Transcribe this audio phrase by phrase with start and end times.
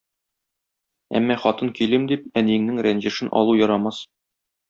[1.19, 4.01] әмма хатын көйлим дип, әниеңнең рәнҗешен алу ярамас.